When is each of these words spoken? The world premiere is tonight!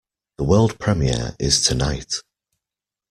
The 0.39 0.45
world 0.45 0.79
premiere 0.79 1.35
is 1.39 1.61
tonight! 1.61 2.11